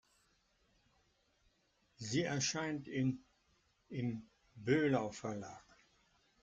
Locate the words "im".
2.87-3.21